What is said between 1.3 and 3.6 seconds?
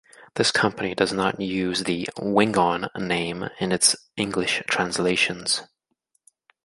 use the "Wing On" name